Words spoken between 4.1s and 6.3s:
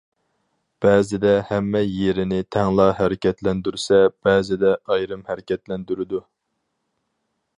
بەزىدە ئايرىم ھەرىكەتلەندۈرىدۇ.